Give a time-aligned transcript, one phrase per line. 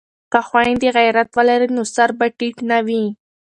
[0.31, 3.03] که خویندې غیرت ولري نو سر به ټیټ نه وي.